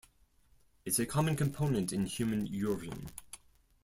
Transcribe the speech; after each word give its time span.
It 0.83 0.93
is 0.93 0.99
a 0.99 1.05
common 1.05 1.35
component 1.35 1.93
in 1.93 2.07
human 2.07 2.47
urine. 2.47 3.09